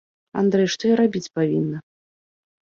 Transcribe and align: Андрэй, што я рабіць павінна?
Андрэй, 0.41 0.67
што 0.77 0.83
я 0.93 0.97
рабіць 1.01 1.31
павінна? 1.37 1.77